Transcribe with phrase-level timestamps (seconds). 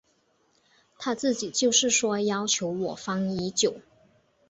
[0.97, 3.75] 他自己就是说要求我方已久。